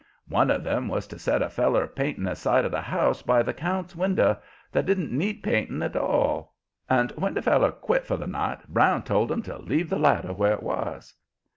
One 0.29 0.49
of 0.49 0.65
'em 0.65 0.87
was 0.87 1.05
to 1.09 1.19
set 1.19 1.43
a 1.43 1.49
feller 1.51 1.85
painting 1.85 2.25
a 2.25 2.35
side 2.35 2.65
of 2.65 2.71
the 2.71 2.81
house 2.81 3.21
by 3.21 3.43
the 3.43 3.53
count's 3.53 3.95
window, 3.95 4.39
that 4.71 4.87
didn't 4.87 5.11
need 5.11 5.43
painting 5.43 5.83
at 5.83 5.95
all. 5.95 6.55
And 6.89 7.11
when 7.11 7.35
the 7.35 7.41
feller 7.43 7.71
quit 7.71 8.07
for 8.07 8.17
the 8.17 8.25
night, 8.25 8.67
Brown 8.67 9.03
told 9.03 9.31
him 9.31 9.43
to 9.43 9.59
leave 9.59 9.91
the 9.91 9.99
ladder 9.99 10.33
where 10.33 10.57
'twas. 10.57 11.13